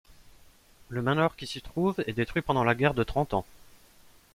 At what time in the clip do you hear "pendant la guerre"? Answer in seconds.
2.41-2.95